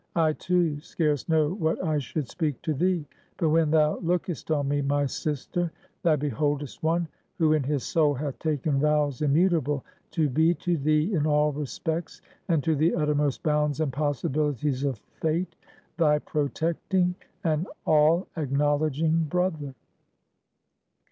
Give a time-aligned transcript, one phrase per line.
[0.15, 3.05] I too, scarce know what I should speak to thee.
[3.37, 8.15] But when thou lookest on me, my sister, thou beholdest one, who in his soul
[8.15, 13.43] hath taken vows immutable, to be to thee, in all respects, and to the uttermost
[13.43, 15.55] bounds and possibilities of Fate,
[15.99, 17.13] thy protecting
[17.43, 19.75] and all acknowledging brother!"